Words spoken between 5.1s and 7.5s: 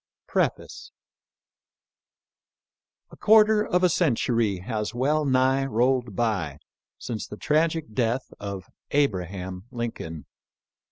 nigh rolled by since the